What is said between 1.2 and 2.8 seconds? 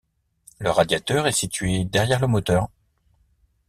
est situé derrière le moteur.